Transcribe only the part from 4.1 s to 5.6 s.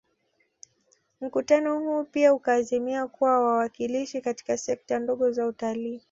katika sekta ndogo za